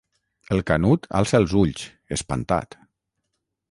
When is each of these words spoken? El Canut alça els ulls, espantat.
El 0.55 0.63
Canut 0.71 1.05
alça 1.21 1.43
els 1.43 1.55
ulls, 1.61 1.87
espantat. 2.19 2.83